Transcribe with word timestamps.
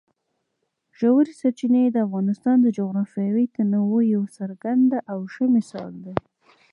ژورې 0.99 1.33
سرچینې 1.39 1.83
د 1.91 1.97
افغانستان 2.07 2.57
د 2.61 2.67
جغرافیوي 2.77 3.45
تنوع 3.55 4.01
یو 4.15 4.23
څرګند 4.37 4.89
او 5.11 5.19
ښه 5.33 5.45
مثال 5.55 5.91
دی. 6.05 6.15